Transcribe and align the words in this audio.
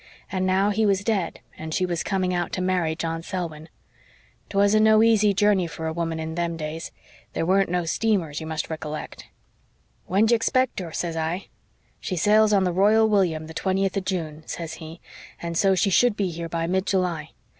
And 0.31 0.47
now 0.47 0.71
he 0.71 0.83
was 0.83 1.03
dead 1.03 1.41
and 1.59 1.75
she 1.75 1.85
was 1.85 2.01
coming 2.01 2.33
out 2.33 2.51
to 2.53 2.61
marry 2.63 2.95
John 2.95 3.21
Selwyn. 3.21 3.69
'Twasn't 4.49 4.83
no 4.83 5.03
easy 5.03 5.31
journey 5.31 5.67
for 5.67 5.85
a 5.85 5.93
woman 5.93 6.19
in 6.19 6.33
them 6.33 6.57
days. 6.57 6.91
There 7.33 7.45
weren't 7.45 7.69
no 7.69 7.85
steamers, 7.85 8.41
you 8.41 8.47
must 8.47 8.67
ricollect. 8.67 9.25
"'When 10.07 10.25
do 10.25 10.33
you 10.33 10.37
expect 10.37 10.79
her?' 10.79 10.91
says 10.91 11.15
I. 11.15 11.49
"'She 11.99 12.15
sails 12.17 12.51
on 12.51 12.63
the 12.63 12.73
Royal 12.73 13.07
William, 13.07 13.45
the 13.45 13.53
20th 13.53 13.95
of 13.95 14.05
June,' 14.05 14.41
says 14.47 14.73
he, 14.81 15.01
'and 15.39 15.55
so 15.55 15.75
she 15.75 15.91
should 15.91 16.17
be 16.17 16.31
here 16.31 16.49
by 16.49 16.65
mid 16.65 16.87
July. 16.87 17.33